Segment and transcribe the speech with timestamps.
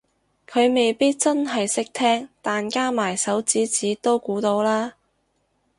[0.47, 4.95] 佢未必真係識聽但加埋手指指都估到啦